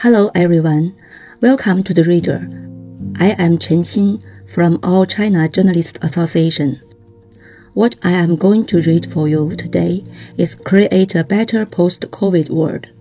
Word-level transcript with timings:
Hello, 0.00 0.30
everyone. 0.34 0.94
Welcome 1.40 1.82
to 1.84 1.94
the 1.94 2.04
Reader. 2.04 2.50
I 3.18 3.30
am 3.38 3.56
Chen 3.56 3.78
Xin 3.78 4.22
from 4.46 4.78
All 4.82 5.06
China 5.06 5.48
Journalists 5.48 5.98
Association. 6.02 6.82
What 7.72 7.96
I 8.02 8.10
am 8.10 8.36
going 8.36 8.66
to 8.66 8.82
read 8.82 9.10
for 9.10 9.26
you 9.26 9.56
today 9.56 10.04
is 10.36 10.54
Create 10.54 11.14
a 11.14 11.24
Better 11.24 11.64
Post-COVID 11.64 12.50
World. 12.50 12.92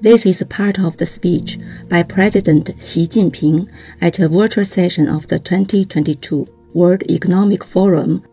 This 0.00 0.26
is 0.26 0.40
a 0.40 0.46
part 0.46 0.80
of 0.80 0.96
the 0.96 1.06
speech 1.06 1.60
by 1.88 2.02
President 2.02 2.70
Xi 2.80 3.06
Jinping 3.06 3.68
at 4.00 4.18
a 4.18 4.28
virtual 4.28 4.64
session 4.64 5.06
of 5.06 5.28
the 5.28 5.38
2022 5.38 6.44
World 6.74 7.04
Economic 7.08 7.62
Forum 7.62 8.24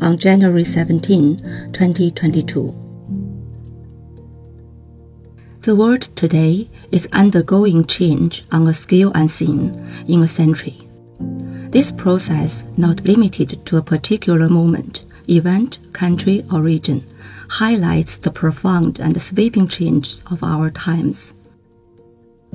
on 0.00 0.18
January 0.18 0.64
17, 0.64 1.36
2022. 1.72 2.79
The 5.62 5.76
world 5.76 6.00
today 6.16 6.70
is 6.90 7.06
undergoing 7.12 7.84
change 7.84 8.44
on 8.50 8.66
a 8.66 8.72
scale 8.72 9.12
unseen 9.14 9.74
in 10.08 10.22
a 10.22 10.26
century. 10.26 10.88
This 11.68 11.92
process, 11.92 12.64
not 12.78 13.04
limited 13.04 13.66
to 13.66 13.76
a 13.76 13.82
particular 13.82 14.48
moment, 14.48 15.04
event, 15.28 15.78
country, 15.92 16.46
or 16.50 16.62
region, 16.62 17.04
highlights 17.50 18.16
the 18.16 18.30
profound 18.30 19.00
and 19.00 19.20
sweeping 19.20 19.68
changes 19.68 20.22
of 20.30 20.42
our 20.42 20.70
times. 20.70 21.34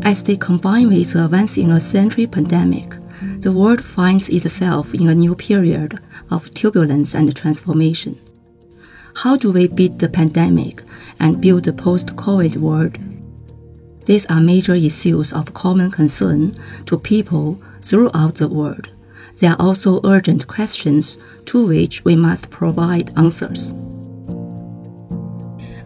As 0.02 0.24
they 0.24 0.36
combine 0.36 0.88
with 0.90 1.14
the 1.14 1.28
once 1.28 1.60
in 1.60 1.70
a 1.70 1.80
century 1.80 2.26
pandemic, 2.26 2.90
the 3.38 3.54
world 3.54 3.84
finds 3.86 4.30
itself 4.30 4.96
in 4.96 5.08
a 5.10 5.14
new 5.14 5.36
period 5.36 6.00
of 6.32 6.52
turbulence 6.56 7.14
and 7.14 7.36
transformation. 7.36 8.20
How 9.20 9.38
do 9.38 9.50
we 9.54 9.68
beat 9.68 10.00
the 10.00 10.10
pandemic 10.10 10.84
and 11.22 11.40
build 11.40 11.68
a 11.70 11.74
post 11.74 12.18
COVID 12.18 12.58
world? 12.58 12.98
These 14.06 14.26
are 14.26 14.42
major 14.42 14.76
issues 14.76 15.32
of 15.32 15.54
common 15.54 15.90
concern 15.90 16.54
to 16.86 17.00
people 17.00 17.62
throughout 17.82 18.36
the 18.36 18.50
world. 18.50 18.90
They 19.40 19.48
are 19.48 19.56
also 19.58 20.02
urgent 20.04 20.48
questions 20.48 21.18
to 21.46 21.66
which 21.66 22.04
we 22.04 22.18
must 22.18 22.50
provide 22.50 23.18
answers. 23.18 23.74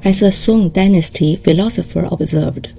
As 0.03 0.23
a 0.23 0.31
Song 0.31 0.69
Dynasty 0.69 1.35
philosopher 1.35 2.07
observed, 2.11 2.73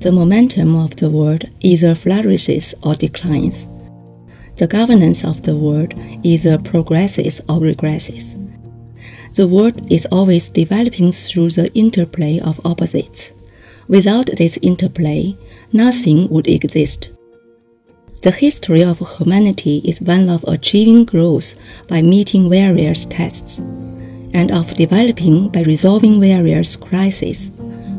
the 0.00 0.12
momentum 0.12 0.76
of 0.76 0.96
the 0.96 1.10
world 1.10 1.44
either 1.60 1.94
flourishes 1.94 2.74
or 2.82 2.94
declines. 2.94 3.68
The 4.56 4.66
governance 4.66 5.24
of 5.24 5.42
the 5.42 5.56
world 5.56 5.92
either 6.22 6.56
progresses 6.56 7.40
or 7.50 7.58
regresses. 7.58 8.39
The 9.34 9.46
world 9.46 9.90
is 9.90 10.06
always 10.10 10.48
developing 10.48 11.12
through 11.12 11.50
the 11.50 11.72
interplay 11.72 12.40
of 12.40 12.60
opposites. 12.64 13.32
Without 13.86 14.26
this 14.26 14.58
interplay, 14.60 15.36
nothing 15.72 16.28
would 16.28 16.48
exist. 16.48 17.10
The 18.22 18.32
history 18.32 18.82
of 18.82 18.98
humanity 19.16 19.82
is 19.84 20.00
one 20.00 20.28
of 20.28 20.44
achieving 20.48 21.04
growth 21.04 21.54
by 21.88 22.02
meeting 22.02 22.50
various 22.50 23.06
tests, 23.06 23.58
and 23.58 24.50
of 24.50 24.74
developing 24.74 25.48
by 25.48 25.62
resolving 25.62 26.20
various 26.20 26.76
crises. 26.76 27.50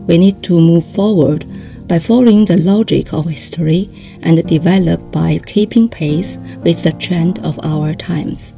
We 0.08 0.18
need 0.18 0.44
to 0.44 0.60
move 0.60 0.86
forward 0.86 1.46
by 1.88 2.00
following 2.00 2.46
the 2.46 2.58
logic 2.58 3.14
of 3.14 3.26
history 3.26 3.90
and 4.22 4.46
develop 4.46 5.12
by 5.12 5.40
keeping 5.46 5.90
pace 5.90 6.38
with 6.64 6.84
the 6.84 6.92
trend 6.94 7.40
of 7.40 7.60
our 7.64 7.94
times. 7.94 8.54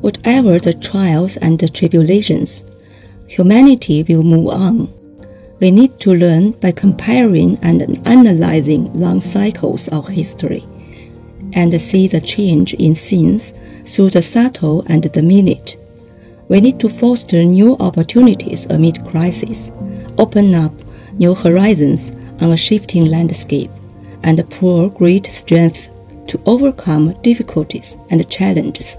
Whatever 0.00 0.58
the 0.58 0.74
trials 0.74 1.36
and 1.36 1.58
the 1.58 1.68
tribulations, 1.68 2.62
humanity 3.26 4.04
will 4.04 4.22
move 4.22 4.48
on. 4.48 4.92
We 5.60 5.72
need 5.72 5.98
to 6.00 6.14
learn 6.14 6.52
by 6.52 6.70
comparing 6.70 7.58
and 7.62 7.82
analyzing 8.06 8.92
long 8.98 9.20
cycles 9.20 9.88
of 9.88 10.06
history 10.06 10.64
and 11.52 11.80
see 11.80 12.06
the 12.06 12.20
change 12.20 12.74
in 12.74 12.94
scenes 12.94 13.52
through 13.86 14.10
the 14.10 14.22
subtle 14.22 14.84
and 14.86 15.02
the 15.02 15.22
minute. 15.22 15.76
We 16.48 16.60
need 16.60 16.78
to 16.80 16.88
foster 16.88 17.44
new 17.44 17.76
opportunities 17.80 18.66
amid 18.66 19.04
crisis, 19.04 19.72
open 20.16 20.54
up 20.54 20.72
new 21.14 21.34
horizons 21.34 22.12
on 22.40 22.52
a 22.52 22.56
shifting 22.56 23.06
landscape, 23.06 23.70
and 24.22 24.48
pour 24.50 24.90
great 24.90 25.26
strength 25.26 25.90
to 26.28 26.40
overcome 26.46 27.20
difficulties 27.22 27.96
and 28.10 28.28
challenges. 28.30 28.98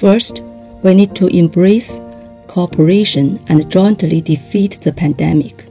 First, 0.00 0.42
we 0.82 0.94
need 0.94 1.14
to 1.16 1.26
embrace 1.26 2.00
cooperation 2.46 3.38
and 3.48 3.70
jointly 3.70 4.22
defeat 4.22 4.80
the 4.80 4.94
pandemic. 4.94 5.66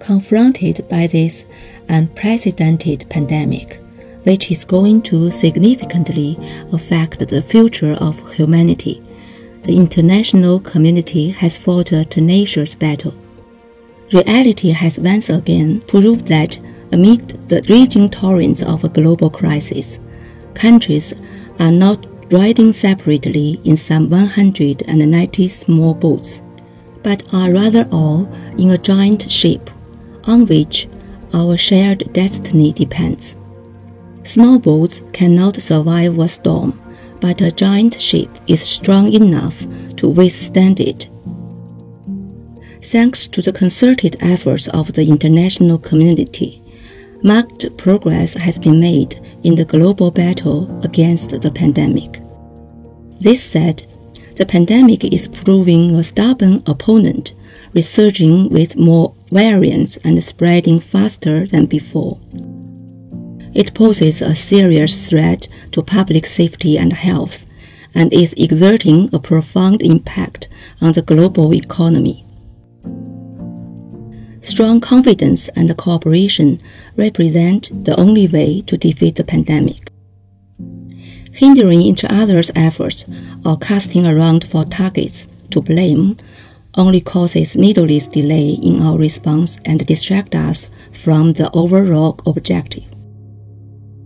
Confronted 0.00 0.84
by 0.88 1.06
this 1.06 1.46
unprecedented 1.88 3.06
pandemic, 3.08 3.80
which 4.24 4.50
is 4.50 4.64
going 4.64 5.00
to 5.02 5.30
significantly 5.30 6.36
affect 6.72 7.28
the 7.28 7.40
future 7.40 7.92
of 8.00 8.18
humanity, 8.34 9.00
the 9.62 9.76
international 9.76 10.58
community 10.58 11.30
has 11.30 11.56
fought 11.56 11.92
a 11.92 12.04
tenacious 12.04 12.74
battle. 12.74 13.14
Reality 14.12 14.70
has 14.70 14.98
once 14.98 15.28
again 15.28 15.82
proved 15.82 16.26
that 16.26 16.58
amid 16.90 17.28
the 17.48 17.64
raging 17.68 18.08
torrents 18.08 18.60
of 18.60 18.82
a 18.82 18.88
global 18.88 19.30
crisis, 19.30 20.00
countries 20.54 21.14
are 21.60 21.70
not 21.70 22.04
riding 22.30 22.72
separately 22.72 23.60
in 23.64 23.76
some 23.76 24.08
190 24.08 25.48
small 25.48 25.94
boats, 25.94 26.42
but 27.02 27.22
are 27.34 27.52
rather 27.52 27.86
all 27.90 28.26
in 28.58 28.70
a 28.70 28.78
giant 28.78 29.30
ship 29.30 29.70
on 30.24 30.46
which 30.46 30.88
our 31.34 31.56
shared 31.56 32.12
destiny 32.12 32.72
depends. 32.72 33.36
Small 34.22 34.58
boats 34.58 35.02
cannot 35.12 35.60
survive 35.60 36.18
a 36.18 36.28
storm, 36.28 36.80
but 37.20 37.40
a 37.40 37.52
giant 37.52 38.00
ship 38.00 38.30
is 38.46 38.62
strong 38.62 39.12
enough 39.12 39.66
to 39.96 40.08
withstand 40.08 40.80
it. 40.80 41.08
Thanks 42.82 43.26
to 43.28 43.42
the 43.42 43.52
concerted 43.52 44.16
efforts 44.20 44.68
of 44.68 44.92
the 44.92 45.08
international 45.08 45.78
community, 45.78 46.62
marked 47.24 47.74
progress 47.78 48.34
has 48.34 48.58
been 48.58 48.78
made 48.78 49.18
in 49.42 49.54
the 49.54 49.64
global 49.64 50.10
battle 50.10 50.68
against 50.84 51.30
the 51.40 51.50
pandemic. 51.50 52.20
This 53.18 53.42
said, 53.42 53.86
the 54.36 54.44
pandemic 54.44 55.04
is 55.04 55.28
proving 55.28 55.94
a 55.94 56.04
stubborn 56.04 56.62
opponent, 56.66 57.32
resurging 57.72 58.50
with 58.50 58.76
more 58.76 59.14
variants 59.32 59.96
and 60.04 60.22
spreading 60.22 60.80
faster 60.80 61.46
than 61.46 61.64
before. 61.64 62.20
It 63.54 63.72
poses 63.72 64.20
a 64.20 64.36
serious 64.36 65.08
threat 65.08 65.48
to 65.70 65.82
public 65.82 66.26
safety 66.26 66.76
and 66.76 66.92
health 66.92 67.46
and 67.94 68.12
is 68.12 68.34
exerting 68.34 69.08
a 69.14 69.18
profound 69.18 69.80
impact 69.80 70.48
on 70.82 70.92
the 70.92 71.02
global 71.02 71.54
economy. 71.54 72.26
Strong 74.44 74.82
confidence 74.82 75.48
and 75.56 75.74
cooperation 75.78 76.60
represent 76.96 77.70
the 77.86 77.98
only 77.98 78.28
way 78.28 78.60
to 78.60 78.76
defeat 78.76 79.16
the 79.16 79.24
pandemic. 79.24 79.88
Hindering 81.32 81.80
each 81.80 82.04
other's 82.04 82.50
efforts 82.54 83.06
or 83.42 83.56
casting 83.56 84.06
around 84.06 84.44
for 84.46 84.66
targets 84.66 85.26
to 85.48 85.62
blame 85.62 86.18
only 86.74 87.00
causes 87.00 87.56
needless 87.56 88.06
delay 88.06 88.50
in 88.50 88.82
our 88.82 88.98
response 88.98 89.56
and 89.64 89.86
distract 89.86 90.34
us 90.34 90.68
from 90.92 91.32
the 91.32 91.50
overall 91.52 92.20
objective. 92.26 92.84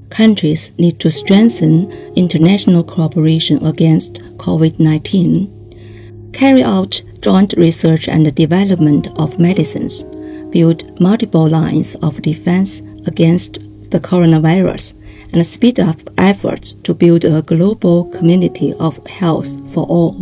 Countries 0.08 0.70
need 0.78 1.00
to 1.00 1.10
strengthen 1.10 1.90
international 2.14 2.84
cooperation 2.84 3.66
against 3.66 4.20
COVID 4.36 4.78
19, 4.78 6.30
carry 6.32 6.62
out 6.62 7.02
joint 7.22 7.54
research 7.56 8.08
and 8.08 8.32
development 8.36 9.08
of 9.18 9.40
medicines 9.40 10.04
build 10.50 11.00
multiple 11.00 11.48
lines 11.48 11.94
of 11.96 12.22
defense 12.22 12.80
against 13.06 13.62
the 13.90 14.00
coronavirus, 14.00 14.94
and 15.32 15.46
speed 15.46 15.78
up 15.80 15.98
efforts 16.16 16.72
to 16.84 16.94
build 16.94 17.24
a 17.24 17.42
global 17.42 18.04
community 18.06 18.72
of 18.80 19.04
health 19.06 19.72
for 19.72 19.84
all. 19.86 20.16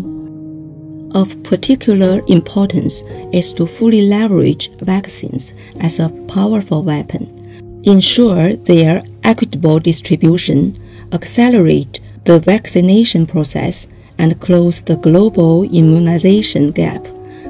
Of 1.15 1.43
particular 1.43 2.23
importance 2.29 3.03
is 3.33 3.53
to 3.55 3.67
fully 3.67 4.03
leverage 4.03 4.71
vaccines 4.81 5.53
as 5.81 5.99
a 5.99 6.11
powerful 6.29 6.83
weapon, 6.83 7.83
ensure 7.85 8.57
their 8.57 9.03
equitable 9.23 9.79
distribution, 9.79 10.79
accelerate 11.13 12.01
the 12.25 12.41
vaccination 12.41 13.27
process, 13.27 13.87
and 14.19 14.41
close 14.41 14.83
the 14.83 14.97
global 14.97 15.63
immunization 15.65 16.71
gap 16.73 17.07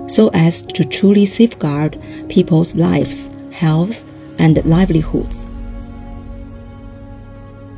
so 0.07 0.31
as 0.33 0.63
to 0.63 0.85
truly 0.85 1.27
safeguard 1.27 1.99
people's 2.29 2.75
lives, 2.75 3.29
health, 3.53 4.05
and 4.39 4.65
livelihoods. 4.65 5.47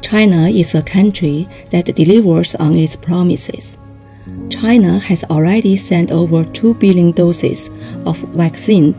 China 0.02 0.48
is 0.48 0.74
a 0.74 0.82
country 0.82 1.48
that 1.70 1.94
delivers 1.94 2.54
on 2.54 2.74
its 2.76 2.96
promises. 2.96 3.76
China 4.48 4.98
has 4.98 5.24
already 5.24 5.76
sent 5.76 6.10
over 6.10 6.44
2 6.44 6.74
billion 6.74 7.12
doses 7.12 7.68
of 8.06 8.18
vaccine 8.34 8.94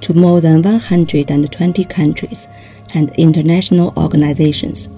to 0.00 0.14
more 0.14 0.40
than 0.40 0.62
120 0.62 1.84
countries 1.84 2.46
and 2.94 3.10
international 3.16 3.92
organizations. 3.96 4.88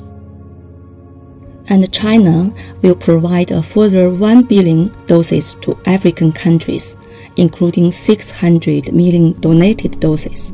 And 1.68 1.90
China 1.92 2.52
will 2.82 2.96
provide 2.96 3.50
a 3.50 3.62
further 3.62 4.10
1 4.10 4.42
billion 4.44 4.86
doses 5.06 5.54
to 5.56 5.78
African 5.86 6.32
countries, 6.32 6.96
including 7.36 7.90
600 7.90 8.92
million 8.92 9.32
donated 9.40 9.98
doses, 10.00 10.52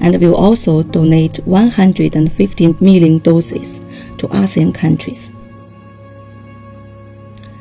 and 0.00 0.20
will 0.20 0.34
also 0.34 0.82
donate 0.82 1.38
150 1.46 2.76
million 2.80 3.18
doses 3.18 3.80
to 4.18 4.28
ASEAN 4.28 4.74
countries. 4.74 5.32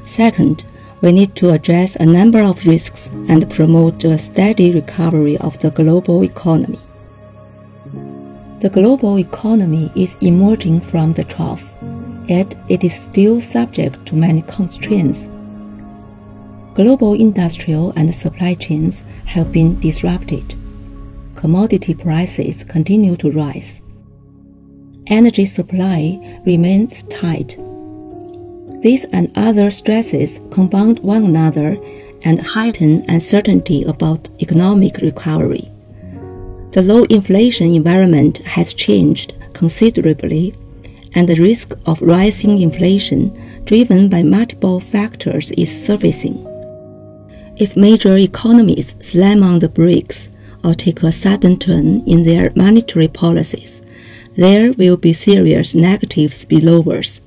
Second, 0.06 0.64
we 1.02 1.12
need 1.12 1.36
to 1.36 1.52
address 1.52 1.96
a 1.96 2.06
number 2.06 2.40
of 2.40 2.66
risks 2.66 3.08
and 3.30 3.50
promote 3.52 4.04
a 4.04 4.18
steady 4.18 4.72
recovery 4.72 5.38
of 5.38 5.60
the 5.60 5.70
global 5.72 6.24
economy. 6.24 6.80
The 8.60 8.70
global 8.70 9.20
economy 9.20 9.92
is 9.96 10.18
emerging 10.22 10.82
from 10.82 11.14
the 11.14 11.24
trough, 11.24 11.72
yet 12.28 12.56
it 12.68 12.84
is 12.84 13.00
still 13.00 13.40
subject 13.40 14.04
to 14.08 14.16
many 14.16 14.42
constraints. 14.42 15.30
Global 16.78 17.14
industrial 17.14 17.92
and 17.98 18.16
supply 18.16 18.54
chains 18.54 19.04
have 19.26 19.52
been 19.52 19.78
disrupted. 19.82 20.56
Commodity 21.36 21.94
prices 21.94 22.64
continue 22.64 23.18
to 23.18 23.32
rise. 23.32 23.82
Energy 25.08 25.46
supply 25.46 26.40
remains 26.46 27.04
tight 27.04 27.58
these 28.82 29.06
and 29.06 29.32
other 29.36 29.72
stresses 29.72 30.40
compound 30.52 31.00
one 31.00 31.26
another 31.26 31.78
and 32.22 32.40
heighten 32.40 33.04
uncertainty 33.10 33.84
about 33.84 34.30
economic 34.40 34.98
recovery. 34.98 35.70
The 36.72 36.84
low 36.84 37.04
inflation 37.06 37.74
environment 37.74 38.38
has 38.40 38.74
changed 38.74 39.34
considerably, 39.54 40.54
and 41.14 41.28
the 41.28 41.42
risk 41.42 41.74
of 41.88 42.02
rising 42.02 42.62
inflation 42.62 43.22
driven 43.66 44.10
by 44.10 44.22
multiple 44.22 44.80
factors 44.80 45.52
is 45.52 45.86
surfacing. 45.86 46.47
If 47.60 47.76
major 47.76 48.18
economies 48.18 48.96
slam 49.02 49.44
on 49.44 49.60
the 49.60 49.70
brakes 49.70 50.30
or 50.64 50.74
take 50.74 51.04
a 51.04 51.12
sudden 51.12 51.58
turn 51.58 52.04
in 52.06 52.24
their 52.24 52.52
monetary 52.56 53.08
policies, 53.08 53.82
there 54.36 54.74
will 54.74 54.98
be 54.98 55.14
serious 55.14 55.74
negative 55.74 56.32
spillovers 56.32 57.22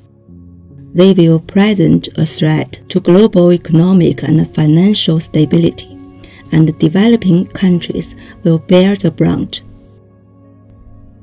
they 0.92 1.12
will 1.12 1.38
present 1.38 2.08
a 2.18 2.26
threat 2.26 2.80
to 2.88 3.00
global 3.00 3.52
economic 3.52 4.24
and 4.24 4.48
financial 4.54 5.20
stability, 5.20 5.96
and 6.50 6.76
developing 6.78 7.46
countries 7.46 8.16
will 8.42 8.58
bear 8.58 8.96
the 8.96 9.10
brunt. 9.10 9.62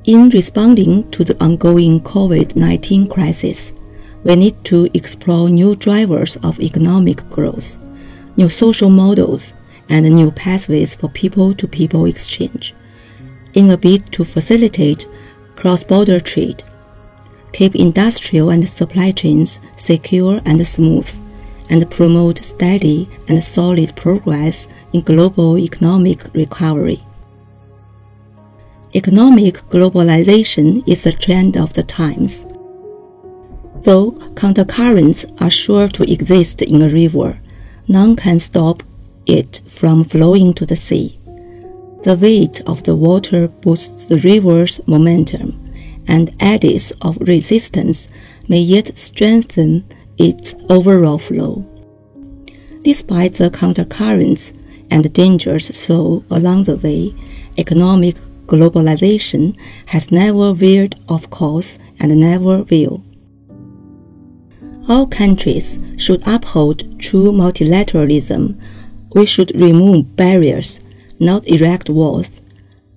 In 0.06 0.30
responding 0.30 1.12
to 1.12 1.25
the 1.25 1.42
ongoing 1.44 2.00
COVID 2.00 2.56
19 2.56 3.09
crisis, 3.09 3.74
we 4.24 4.36
need 4.38 4.63
to 4.63 4.89
explore 4.94 5.50
new 5.50 5.75
drivers 5.75 6.38
of 6.38 6.62
economic 6.62 7.30
growth, 7.30 7.77
new 8.38 8.50
social 8.50 8.89
models, 8.89 9.54
and 9.89 10.06
new 10.10 10.31
pathways 10.31 10.95
for 10.95 11.10
people 11.10 11.54
to 11.56 11.68
people 11.68 12.06
exchange, 12.06 12.74
in 13.54 13.69
a 13.69 13.78
bid 13.78 14.12
to 14.13 14.24
facilitate 14.24 15.07
cross 15.56 15.84
border 15.84 16.19
trade 16.19 16.63
keep 17.57 17.75
industrial 17.75 18.50
and 18.50 18.69
supply 18.69 19.10
chains 19.10 19.60
secure 19.78 20.39
and 20.45 20.66
smooth, 20.68 21.10
and 21.69 21.89
promote 21.89 22.44
steady 22.44 23.10
and 23.28 23.44
solid 23.44 23.95
progress 23.95 24.68
in 24.94 25.01
global 25.01 25.57
economic 25.57 26.24
recovery. 26.33 27.04
Economic 28.94 29.56
globalization 29.69 30.88
is 30.88 31.06
a 31.06 31.12
trend 31.12 31.57
of 31.57 31.74
the 31.74 31.83
times. 31.83 32.45
Though 33.81 34.12
countercurrents 34.36 35.25
are 35.42 35.50
sure 35.50 35.88
to 35.88 36.12
exist 36.12 36.62
in 36.62 36.81
a 36.81 36.90
river, 36.90 37.40
none 37.88 38.16
can 38.16 38.39
stop 38.39 38.84
it 39.25 39.62
from 39.68 40.04
flowing 40.04 40.54
to 40.54 40.66
the 40.66 40.75
sea. 40.75 41.19
The 42.04 42.16
weight 42.16 42.62
of 42.66 42.84
the 42.84 42.95
water 42.95 43.48
boosts 43.48 44.06
the 44.06 44.18
river's 44.19 44.80
momentum 44.88 45.63
and 46.07 46.34
eddies 46.39 46.92
of 47.01 47.18
resistance 47.19 48.10
may 48.48 48.60
yet 48.60 48.98
strengthen 48.98 49.84
its 50.18 50.56
overall 50.69 51.18
flow. 51.18 51.66
Despite 52.84 53.34
the 53.36 53.50
countercurrents 53.50 54.54
and 54.90 55.12
dangers 55.13 55.75
so 55.75 56.24
along 56.30 56.63
the 56.63 56.78
way, 56.78 57.13
economic 57.57 58.16
globalization 58.45 59.57
has 59.88 60.12
never 60.12 60.54
veered 60.54 60.95
off 61.10 61.30
course 61.30 61.78
and 62.00 62.18
never 62.18 62.63
will. 62.63 63.04
All 64.88 65.07
countries 65.07 65.80
should 65.98 66.22
uphold 66.25 67.00
true 67.00 67.31
multilateralism. 67.31 68.60
We 69.13 69.25
should 69.25 69.60
remove 69.60 70.16
barriers, 70.16 70.80
not 71.19 71.48
erect 71.48 71.89
walls. 71.89 72.42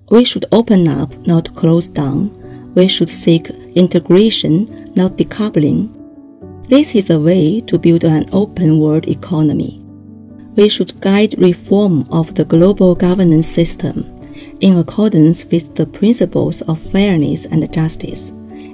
We 0.09 0.23
should 0.25 0.45
open 0.51 0.87
up, 0.87 1.15
not 1.25 1.55
close 1.55 1.87
down 1.87 2.41
we 2.75 2.87
should 2.87 3.09
seek 3.09 3.49
integration, 3.75 4.91
not 4.95 5.17
decoupling. 5.17 5.89
This 6.69 6.95
is 6.95 7.09
a 7.09 7.19
way 7.19 7.59
to 7.61 7.77
build 7.77 8.05
an 8.05 8.29
open 8.31 8.79
world 8.79 9.07
economy. 9.07 9.81
We 10.55 10.69
should 10.69 10.99
guide 11.01 11.37
reform 11.37 12.07
of 12.11 12.33
the 12.35 12.45
global 12.45 12.95
governance 12.95 13.47
system 13.47 14.05
in 14.61 14.77
accordance 14.77 15.45
with 15.45 15.75
the 15.75 15.85
principles 15.85 16.61
of 16.63 16.79
fairness 16.79 17.45
and 17.45 17.71
justice, 17.73 18.29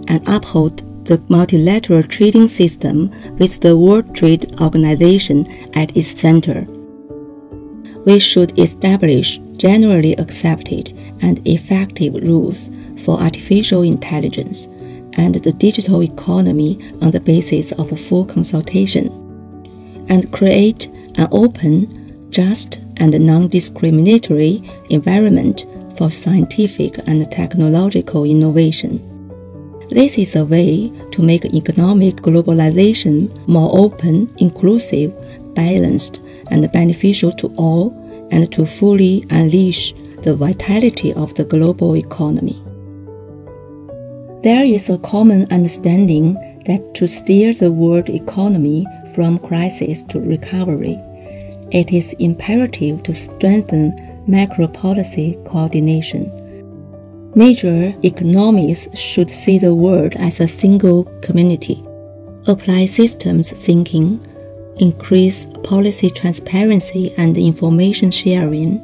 and 0.08 0.22
uphold 0.28 0.84
the 1.08 1.22
multilateral 1.30 2.04
trading 2.04 2.48
system 2.48 3.10
with 3.38 3.62
the 3.62 3.76
World 3.78 4.14
Trade 4.14 4.60
Organization 4.62 5.48
at 5.74 5.96
its 5.96 6.08
center. 6.08 6.66
We 8.06 8.20
should 8.20 8.58
establish 8.60 9.40
generally 9.58 10.14
accepted 10.18 10.92
and 11.22 11.46
effective 11.48 12.14
rules 12.14 12.70
for 13.04 13.20
artificial 13.20 13.84
intelligence 13.84 14.68
and 15.14 15.36
the 15.36 15.52
digital 15.52 16.04
economy 16.04 16.80
on 17.02 17.12
the 17.12 17.20
basis 17.20 17.72
of 17.74 18.00
full 18.00 18.26
consultation, 18.26 19.08
and 20.10 20.32
create 20.32 20.88
an 21.16 21.28
open, 21.32 22.30
just, 22.30 22.80
and 22.98 23.20
non 23.26 23.48
discriminatory 23.48 24.62
environment 24.90 25.66
for 25.98 26.12
scientific 26.12 26.98
and 27.08 27.30
technological 27.32 28.24
innovation. 28.26 29.17
This 29.90 30.18
is 30.18 30.36
a 30.36 30.44
way 30.44 30.92
to 31.12 31.22
make 31.22 31.46
economic 31.46 32.18
globalization 32.18 33.30
more 33.48 33.70
open, 33.74 34.34
inclusive, 34.38 35.14
balanced, 35.56 36.22
and 36.52 36.70
beneficial 36.72 37.32
to 37.34 37.48
all, 37.58 37.96
and 38.32 38.52
to 38.52 38.66
fully 38.66 39.26
unleash 39.30 39.94
the 40.24 40.36
vitality 40.36 41.14
of 41.14 41.34
the 41.36 41.46
global 41.46 41.96
economy. 41.96 42.62
There 44.44 44.66
is 44.66 44.90
a 44.90 44.98
common 44.98 45.48
understanding 45.52 46.34
that 46.66 46.94
to 46.96 47.08
steer 47.08 47.54
the 47.54 47.72
world 47.72 48.10
economy 48.10 48.86
from 49.16 49.40
crisis 49.40 50.04
to 50.06 50.20
recovery, 50.20 50.98
it 51.72 51.92
is 51.92 52.14
imperative 52.20 53.04
to 53.04 53.16
strengthen 53.16 53.96
macro 54.28 54.68
policy 54.68 55.38
coordination. 55.46 56.32
Major 57.36 57.94
economies 58.04 58.88
should 58.94 59.30
see 59.30 59.60
the 59.60 59.76
world 59.76 60.14
as 60.16 60.40
a 60.40 60.48
single 60.48 61.04
community, 61.22 61.84
apply 62.48 62.86
systems 62.86 63.52
thinking, 63.52 64.26
increase 64.78 65.46
policy 65.64 66.10
transparency 66.10 67.14
and 67.18 67.38
information 67.38 68.12
sharing, 68.12 68.82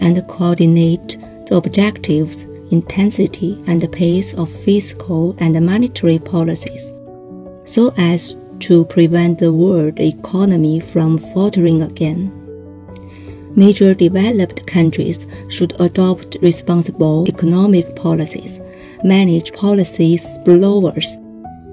and 0.00 0.26
coordinate 0.28 1.18
the 1.46 1.56
objectives 1.56 2.46
intensity, 2.70 3.62
and 3.66 3.90
pace 3.92 4.34
of 4.34 4.50
fiscal 4.50 5.36
and 5.38 5.64
monetary 5.64 6.18
policies, 6.18 6.92
so 7.64 7.92
as 7.96 8.36
to 8.58 8.84
prevent 8.86 9.38
the 9.38 9.52
world 9.52 10.00
economy 10.00 10.80
from 10.80 11.18
faltering 11.18 11.82
again. 11.82 12.32
Major 13.56 13.94
developed 13.94 14.66
countries 14.66 15.26
should 15.48 15.72
adopt 15.80 16.36
responsible 16.42 17.26
economic 17.26 17.96
policies, 17.96 18.60
manage 19.02 19.54
policy 19.54 20.18
spillovers, 20.18 21.16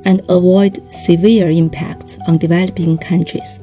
and 0.05 0.21
avoid 0.29 0.81
severe 0.95 1.49
impacts 1.49 2.17
on 2.25 2.37
developing 2.37 2.97
countries. 2.97 3.59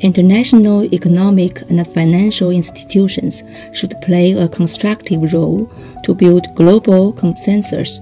International 0.00 0.84
economic 0.92 1.60
and 1.68 1.86
financial 1.86 2.50
institutions 2.50 3.42
should 3.74 3.94
play 4.00 4.32
a 4.32 4.48
constructive 4.48 5.34
role 5.34 5.70
to 6.02 6.14
build 6.14 6.46
global 6.54 7.12
consensus, 7.12 8.00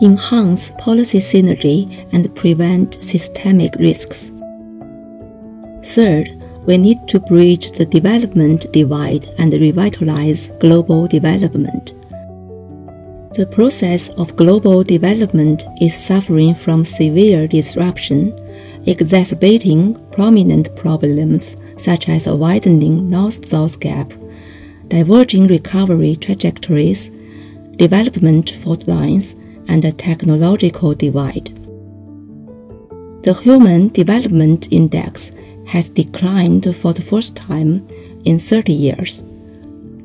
enhance 0.00 0.70
policy 0.78 1.18
synergy, 1.18 2.08
and 2.12 2.32
prevent 2.36 3.02
systemic 3.02 3.74
risks. 3.80 4.30
Third, 5.84 6.43
we 6.66 6.78
need 6.78 7.06
to 7.08 7.20
bridge 7.20 7.72
the 7.72 7.84
development 7.84 8.72
divide 8.72 9.26
and 9.38 9.52
revitalize 9.52 10.48
global 10.60 11.06
development. 11.06 11.94
The 13.34 13.46
process 13.46 14.08
of 14.10 14.36
global 14.36 14.82
development 14.84 15.64
is 15.80 15.94
suffering 15.94 16.54
from 16.54 16.84
severe 16.84 17.48
disruption, 17.48 18.32
exacerbating 18.86 19.94
prominent 20.12 20.74
problems 20.76 21.56
such 21.76 22.08
as 22.08 22.26
a 22.26 22.36
widening 22.36 23.10
north 23.10 23.48
south 23.48 23.80
gap, 23.80 24.12
diverging 24.88 25.48
recovery 25.48 26.16
trajectories, 26.16 27.10
development 27.76 28.50
fault 28.50 28.86
lines, 28.86 29.34
and 29.66 29.84
a 29.84 29.92
technological 29.92 30.94
divide. 30.94 31.48
The 33.24 33.34
Human 33.42 33.88
Development 33.88 34.68
Index 34.70 35.32
has 35.74 35.88
declined 35.88 36.64
for 36.76 36.92
the 36.92 37.02
first 37.02 37.34
time 37.34 37.84
in 38.24 38.38
30 38.38 38.72
years. 38.72 39.24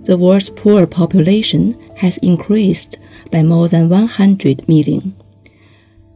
The 0.06 0.18
world's 0.18 0.50
poor 0.50 0.88
population 0.88 1.80
has 1.98 2.18
increased 2.18 2.98
by 3.32 3.44
more 3.44 3.68
than 3.68 3.88
100 3.88 4.68
million. 4.68 5.16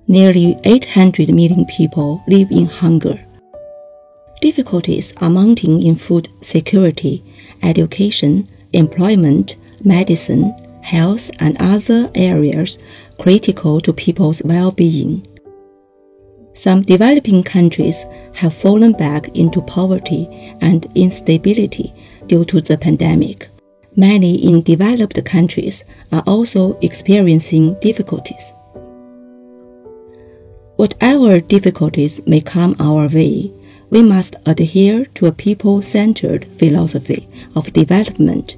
Nearly 0.08 0.58
800 0.64 1.30
million 1.30 1.66
people 1.66 2.24
live 2.28 2.50
in 2.50 2.66
hunger. 2.66 3.24
Difficulties 4.42 5.14
are 5.18 5.30
mounting 5.30 5.84
in 5.84 5.94
food 5.94 6.30
security, 6.42 7.24
education, 7.62 8.50
employment, 8.74 9.58
medicine, 9.86 10.50
health, 10.82 11.30
and 11.40 11.56
other 11.60 12.10
areas 12.16 12.80
critical 13.20 13.80
to 13.82 13.94
people's 13.94 14.42
well 14.44 14.72
being. 14.72 15.28
Some 16.54 16.84
developing 16.84 17.42
countries 17.44 18.06
have 18.36 18.54
fallen 18.54 18.92
back 18.92 19.36
into 19.36 19.60
poverty 19.62 20.56
and 20.62 20.86
instability 20.94 21.94
due 22.28 22.46
to 22.46 22.62
the 22.62 22.78
pandemic. 22.78 23.50
Many 23.96 24.36
in 24.36 24.62
developed 24.62 25.24
countries 25.26 25.84
are 26.12 26.24
also 26.28 26.78
experiencing 26.80 27.76
difficulties. 27.80 28.54
Whatever 30.76 31.40
difficulties 31.40 32.22
may 32.28 32.42
come 32.42 32.76
our 32.80 33.08
way, 33.08 33.52
we 33.90 34.04
must 34.04 34.36
adhere 34.46 35.06
to 35.06 35.26
a 35.26 35.32
people 35.32 35.82
centered 35.82 36.46
philosophy 36.46 37.28
of 37.56 37.74
development. 37.74 38.58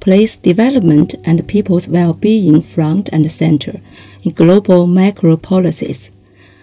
Place 0.00 0.38
development 0.38 1.14
and 1.24 1.46
people's 1.46 1.86
well 1.86 2.14
being 2.14 2.62
front 2.62 3.10
and 3.12 3.30
center 3.30 3.80
in 4.22 4.32
global 4.32 4.86
macro 4.86 5.36
policies 5.36 6.10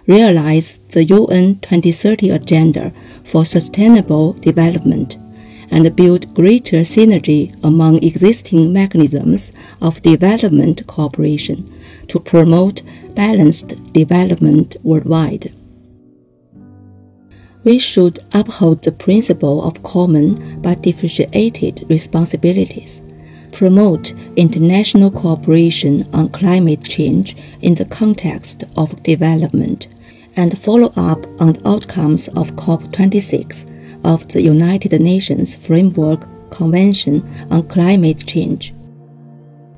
realize 0.07 0.79
the 0.89 1.03
UN 1.03 1.59
2030 1.59 2.29
Agenda 2.29 2.93
for 3.23 3.45
Sustainable 3.45 4.33
Development 4.33 5.17
and 5.69 5.95
build 5.95 6.33
greater 6.33 6.77
synergy 6.77 7.53
among 7.63 8.01
existing 8.01 8.71
mechanisms 8.71 9.51
of 9.81 10.01
development 10.01 10.87
cooperation 10.87 11.69
to 12.07 12.19
promote 12.19 12.83
balanced 13.15 13.75
development 13.91 14.77
worldwide. 14.81 15.53
We 17.65 17.79
should 17.79 18.19
uphold 18.31 18.83
the 18.83 18.93
principle 18.93 19.61
of 19.61 19.83
common 19.83 20.61
but 20.61 20.83
differentiated 20.83 21.85
responsibilities 21.89 23.01
promote 23.57 24.13
international 24.35 25.09
cooperation 25.09 26.05
on 26.13 26.29
climate 26.29 26.83
change 26.83 27.35
in 27.61 27.73
the 27.73 27.85
context 27.85 28.63
of 28.75 29.01
development, 29.01 29.87
and 30.37 30.57
follow 30.57 30.93
up 30.95 31.25
on 31.41 31.53
the 31.53 31.67
outcomes 31.67 32.27
of 32.29 32.51
COP26 32.55 34.05
of 34.05 34.27
the 34.29 34.41
United 34.41 34.99
Nations 35.01 35.55
Framework 35.67 36.25
Convention 36.51 37.27
on 37.51 37.67
Climate 37.67 38.25
Change. 38.25 38.73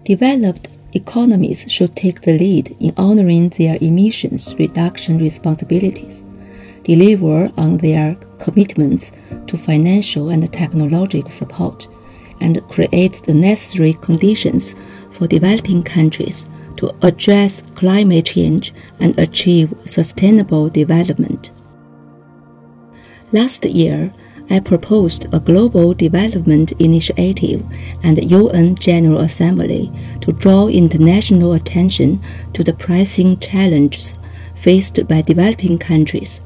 Developed 0.04 0.78
economies 0.94 1.66
should 1.72 1.96
take 1.96 2.22
the 2.22 2.38
lead 2.38 2.76
in 2.80 2.94
honoring 2.98 3.50
their 3.50 3.78
emissions 3.80 4.54
reduction 4.60 5.18
responsibilities, 5.18 6.26
deliver 6.84 7.52
on 7.58 7.78
their 7.78 8.16
commitments 8.40 9.12
to 9.48 9.58
financial 9.58 10.30
and 10.30 10.52
technological 10.52 11.32
support, 11.32 11.88
and 12.42 12.62
create 12.70 13.22
the 13.24 13.34
necessary 13.34 13.94
conditions 13.94 14.76
for 15.12 15.28
developing 15.28 15.84
countries 15.84 16.46
to 16.80 16.96
address 17.02 17.62
climate 17.76 18.26
change 18.26 18.74
and 19.02 19.18
achieve 19.20 19.74
sustainable 19.86 20.70
development. 20.70 21.52
Last 23.34 23.66
year, 23.66 24.14
I 24.50 24.62
proposed 24.62 25.28
a 25.34 25.42
global 25.42 25.94
development 25.94 26.72
initiative 26.80 27.66
and 28.02 28.16
the 28.18 28.24
UN 28.24 28.76
General 28.76 29.20
Assembly 29.20 29.92
to 30.22 30.32
draw 30.32 30.70
international 30.70 31.52
attention 31.52 32.22
to 32.54 32.64
the 32.64 32.74
pressing 32.74 33.38
challenges 33.40 34.14
faced 34.56 35.06
by 35.06 35.22
developing 35.22 35.78
countries. 35.78 36.40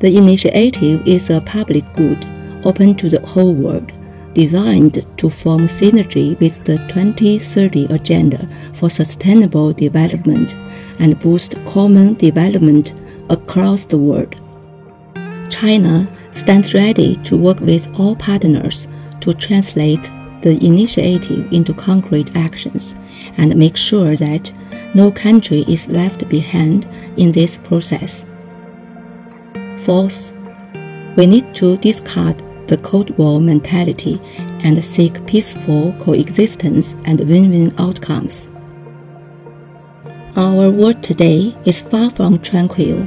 The 0.00 0.14
initiative 0.18 1.06
is 1.06 1.30
a 1.30 1.40
public 1.40 1.90
good 1.94 2.26
open 2.62 2.94
to 2.96 3.08
the 3.08 3.26
whole 3.26 3.54
world 3.54 3.90
designed 4.34 5.06
to 5.16 5.30
form 5.30 5.66
synergy 5.66 6.38
with 6.40 6.64
the 6.64 6.78
2030 6.88 7.86
Agenda 7.86 8.48
for 8.72 8.88
Sustainable 8.88 9.72
Development 9.72 10.54
and 10.98 11.18
boost 11.20 11.56
common 11.66 12.14
development 12.14 12.92
across 13.28 13.84
the 13.84 13.98
world. 13.98 14.40
China 15.50 16.06
stands 16.32 16.74
ready 16.74 17.16
to 17.16 17.36
work 17.36 17.60
with 17.60 17.88
all 17.98 18.14
partners 18.16 18.86
to 19.20 19.34
translate 19.34 20.10
the 20.42 20.58
initiative 20.64 21.52
into 21.52 21.74
concrete 21.74 22.34
actions 22.36 22.94
and 23.36 23.54
make 23.56 23.76
sure 23.76 24.16
that 24.16 24.52
no 24.94 25.10
country 25.10 25.64
is 25.68 25.88
left 25.88 26.28
behind 26.28 26.88
in 27.16 27.32
this 27.32 27.58
process. 27.58 28.24
Fourth, 29.78 30.32
we 31.16 31.26
need 31.26 31.54
to 31.54 31.76
discard 31.78 32.42
the 32.70 32.78
Cold 32.78 33.10
War 33.18 33.40
mentality 33.40 34.20
and 34.62 34.82
seek 34.82 35.26
peaceful 35.26 35.92
coexistence 35.98 36.94
and 37.04 37.18
win 37.28 37.50
win 37.50 37.74
outcomes. 37.78 38.48
Our 40.36 40.70
world 40.70 41.02
today 41.02 41.56
is 41.64 41.82
far 41.82 42.10
from 42.10 42.38
tranquil. 42.38 43.04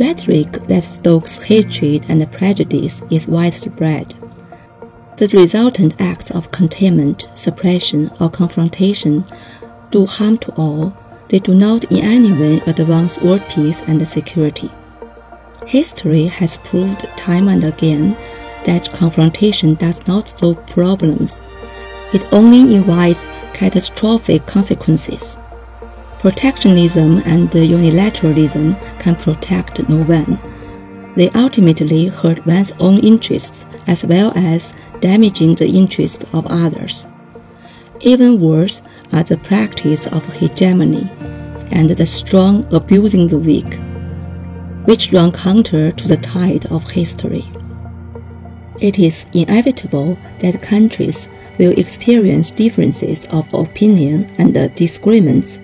Rhetoric 0.00 0.50
that 0.64 0.84
stokes 0.84 1.40
hatred 1.40 2.06
and 2.08 2.30
prejudice 2.32 3.00
is 3.08 3.28
widespread. 3.28 4.12
The 5.18 5.28
resultant 5.28 5.94
acts 6.00 6.32
of 6.32 6.50
containment, 6.50 7.28
suppression, 7.34 8.10
or 8.20 8.28
confrontation 8.28 9.24
do 9.92 10.04
harm 10.04 10.36
to 10.38 10.52
all. 10.56 10.96
They 11.28 11.38
do 11.38 11.54
not 11.54 11.84
in 11.92 11.98
any 11.98 12.32
way 12.32 12.60
advance 12.66 13.18
world 13.18 13.42
peace 13.48 13.82
and 13.82 14.06
security. 14.06 14.70
History 15.64 16.26
has 16.26 16.56
proved 16.58 17.02
time 17.16 17.48
and 17.48 17.62
again 17.62 18.16
that 18.66 18.92
confrontation 18.92 19.74
does 19.74 20.06
not 20.06 20.28
solve 20.28 20.64
problems. 20.66 21.40
It 22.12 22.30
only 22.32 22.74
invites 22.74 23.26
catastrophic 23.54 24.44
consequences. 24.46 25.38
Protectionism 26.18 27.22
and 27.24 27.48
unilateralism 27.50 28.76
can 29.00 29.16
protect 29.16 29.88
no 29.88 30.02
one. 30.04 30.38
They 31.14 31.30
ultimately 31.30 32.06
hurt 32.06 32.44
one's 32.44 32.72
own 32.78 32.98
interests 32.98 33.64
as 33.86 34.04
well 34.04 34.32
as 34.36 34.74
damaging 35.00 35.54
the 35.54 35.68
interests 35.68 36.24
of 36.34 36.46
others. 36.46 37.06
Even 38.00 38.40
worse 38.40 38.82
are 39.12 39.22
the 39.22 39.38
practice 39.38 40.06
of 40.06 40.24
hegemony 40.34 41.10
and 41.70 41.90
the 41.90 42.06
strong 42.06 42.66
abusing 42.74 43.28
the 43.28 43.38
weak, 43.38 43.78
which 44.86 45.12
run 45.12 45.32
counter 45.32 45.90
to 45.92 46.08
the 46.08 46.16
tide 46.16 46.66
of 46.66 46.90
history. 46.90 47.44
It 48.80 48.98
is 48.98 49.24
inevitable 49.32 50.18
that 50.40 50.60
countries 50.60 51.28
will 51.58 51.72
experience 51.78 52.50
differences 52.50 53.26
of 53.26 53.52
opinion 53.54 54.30
and 54.38 54.52
disagreements, 54.74 55.58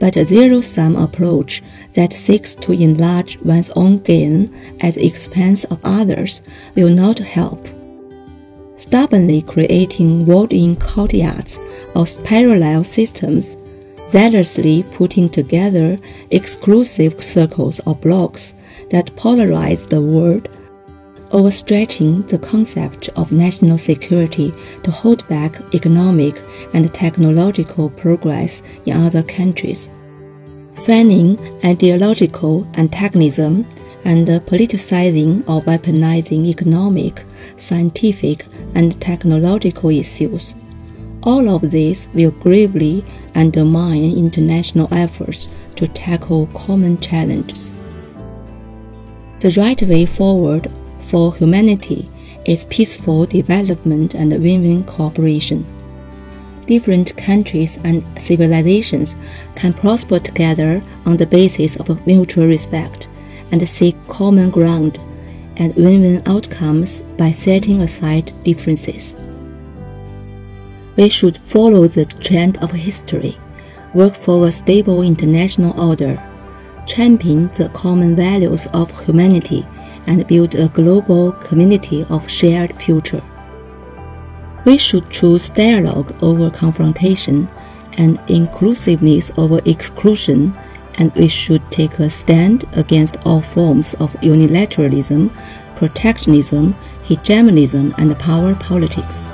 but 0.00 0.16
a 0.16 0.24
zero 0.24 0.60
sum 0.60 0.96
approach 0.96 1.62
that 1.92 2.12
seeks 2.12 2.56
to 2.56 2.72
enlarge 2.72 3.38
one's 3.38 3.70
own 3.70 3.98
gain 3.98 4.52
at 4.80 4.94
the 4.94 5.06
expense 5.06 5.62
of 5.64 5.78
others 5.84 6.42
will 6.74 6.90
not 6.90 7.20
help. 7.20 7.68
Stubbornly 8.76 9.40
creating 9.42 10.26
walled 10.26 10.52
in 10.52 10.74
courtyards 10.74 11.60
or 11.94 12.04
parallel 12.24 12.82
systems, 12.82 13.56
zealously 14.10 14.82
putting 14.92 15.28
together 15.28 15.96
exclusive 16.32 17.22
circles 17.22 17.80
or 17.86 17.94
blocs 17.94 18.54
that 18.90 19.14
polarize 19.14 19.88
the 19.88 20.02
world 20.02 20.48
overstretching 21.34 22.26
the 22.28 22.38
concept 22.38 23.08
of 23.16 23.32
national 23.32 23.76
security 23.76 24.54
to 24.84 24.90
hold 24.92 25.26
back 25.26 25.60
economic 25.74 26.40
and 26.74 26.94
technological 26.94 27.90
progress 27.90 28.62
in 28.86 28.96
other 28.96 29.22
countries. 29.24 29.90
Fanning 30.86 31.36
ideological 31.64 32.64
antagonism 32.74 33.66
and 34.04 34.28
politicizing 34.46 35.40
or 35.48 35.60
weaponizing 35.62 36.46
economic, 36.46 37.24
scientific, 37.56 38.46
and 38.76 39.00
technological 39.00 39.90
issues. 39.90 40.54
All 41.24 41.48
of 41.48 41.68
this 41.72 42.06
will 42.14 42.30
gravely 42.30 43.04
undermine 43.34 44.16
international 44.16 44.86
efforts 44.92 45.48
to 45.74 45.88
tackle 45.88 46.46
common 46.54 47.00
challenges. 47.00 47.72
The 49.40 49.52
right 49.56 49.82
way 49.82 50.06
forward 50.06 50.70
for 51.04 51.34
humanity 51.34 52.08
is 52.44 52.64
peaceful 52.66 53.26
development 53.26 54.14
and 54.14 54.30
win 54.32 54.62
win 54.62 54.84
cooperation. 54.84 55.64
Different 56.66 57.16
countries 57.16 57.78
and 57.84 58.02
civilizations 58.18 59.16
can 59.54 59.74
prosper 59.74 60.18
together 60.18 60.82
on 61.06 61.16
the 61.16 61.26
basis 61.26 61.76
of 61.76 62.06
mutual 62.06 62.46
respect 62.46 63.08
and 63.52 63.68
seek 63.68 63.96
common 64.08 64.50
ground 64.50 64.98
and 65.56 65.74
win 65.76 66.00
win 66.02 66.22
outcomes 66.26 67.00
by 67.18 67.32
setting 67.32 67.80
aside 67.82 68.32
differences. 68.44 69.14
We 70.96 71.08
should 71.08 71.38
follow 71.38 71.86
the 71.86 72.06
trend 72.06 72.58
of 72.62 72.70
history, 72.70 73.36
work 73.92 74.14
for 74.14 74.46
a 74.46 74.52
stable 74.52 75.02
international 75.02 75.78
order 75.78 76.22
champion 76.86 77.48
the 77.54 77.68
common 77.70 78.14
values 78.14 78.66
of 78.72 78.90
humanity 79.04 79.66
and 80.06 80.26
build 80.26 80.54
a 80.54 80.68
global 80.68 81.32
community 81.32 82.04
of 82.10 82.30
shared 82.30 82.74
future. 82.74 83.22
We 84.64 84.78
should 84.78 85.10
choose 85.10 85.50
dialogue 85.50 86.14
over 86.22 86.50
confrontation 86.50 87.48
and 87.92 88.18
inclusiveness 88.28 89.30
over 89.36 89.60
exclusion, 89.64 90.54
and 90.94 91.14
we 91.14 91.28
should 91.28 91.70
take 91.70 91.98
a 91.98 92.08
stand 92.10 92.64
against 92.72 93.18
all 93.24 93.42
forms 93.42 93.94
of 93.94 94.14
unilateralism, 94.20 95.30
protectionism, 95.76 96.74
hegemonism, 97.02 97.94
and 97.98 98.18
power 98.18 98.54
politics. 98.54 99.28